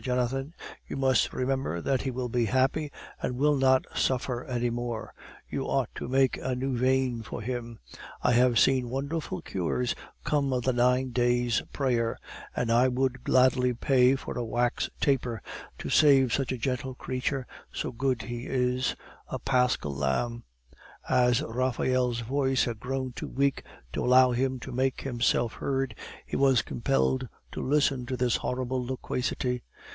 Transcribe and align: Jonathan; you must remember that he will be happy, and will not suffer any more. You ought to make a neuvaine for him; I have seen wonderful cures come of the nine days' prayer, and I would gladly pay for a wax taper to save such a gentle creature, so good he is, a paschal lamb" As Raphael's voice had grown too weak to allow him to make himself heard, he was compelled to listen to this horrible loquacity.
Jonathan; 0.01 0.51
you 0.87 0.97
must 0.97 1.31
remember 1.31 1.79
that 1.79 2.01
he 2.01 2.09
will 2.09 2.27
be 2.27 2.45
happy, 2.45 2.91
and 3.21 3.37
will 3.37 3.55
not 3.55 3.85
suffer 3.93 4.43
any 4.45 4.71
more. 4.71 5.13
You 5.47 5.65
ought 5.65 5.93
to 5.93 6.07
make 6.07 6.37
a 6.37 6.55
neuvaine 6.55 7.21
for 7.21 7.39
him; 7.43 7.77
I 8.23 8.31
have 8.31 8.57
seen 8.57 8.89
wonderful 8.89 9.43
cures 9.43 9.93
come 10.23 10.53
of 10.53 10.63
the 10.63 10.73
nine 10.73 11.11
days' 11.11 11.61
prayer, 11.71 12.17
and 12.55 12.71
I 12.71 12.87
would 12.87 13.23
gladly 13.23 13.75
pay 13.75 14.15
for 14.15 14.35
a 14.35 14.43
wax 14.43 14.89
taper 14.99 15.39
to 15.77 15.89
save 15.91 16.33
such 16.33 16.51
a 16.51 16.57
gentle 16.57 16.95
creature, 16.95 17.45
so 17.71 17.91
good 17.91 18.23
he 18.23 18.47
is, 18.47 18.95
a 19.27 19.37
paschal 19.37 19.93
lamb" 19.93 20.45
As 21.07 21.43
Raphael's 21.43 22.21
voice 22.21 22.63
had 22.65 22.79
grown 22.79 23.11
too 23.11 23.27
weak 23.29 23.63
to 23.93 24.03
allow 24.03 24.31
him 24.31 24.59
to 24.61 24.71
make 24.71 25.01
himself 25.01 25.53
heard, 25.53 25.93
he 26.25 26.35
was 26.35 26.63
compelled 26.63 27.27
to 27.51 27.61
listen 27.61 28.07
to 28.07 28.17
this 28.17 28.37
horrible 28.37 28.83
loquacity. 28.83 29.61